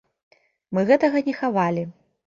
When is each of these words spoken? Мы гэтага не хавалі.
Мы 0.77 0.85
гэтага 0.93 1.25
не 1.29 1.39
хавалі. 1.43 1.89